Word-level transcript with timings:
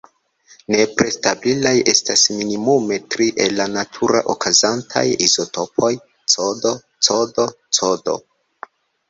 Nepre 0.75 1.09
stabilaj 1.15 1.73
estas 1.91 2.23
minimume 2.37 2.97
tri 3.17 3.27
el 3.45 3.53
la 3.59 3.67
nature 3.75 4.23
okazantaj 4.35 5.05
izotopoj: 5.27 5.91
Cd, 6.39 6.75
Cd, 7.11 7.49
Cd. 7.83 8.19